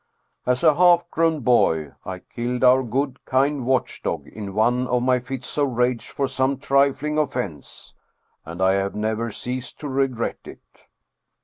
[0.47, 5.19] As a half grown boy I killed our good, kind watchdog in one of my
[5.19, 7.93] fits of rage for some trifling of fense,
[8.43, 10.87] and I have never ceased to regret it.